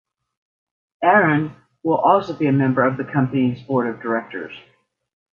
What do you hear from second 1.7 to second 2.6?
will also be a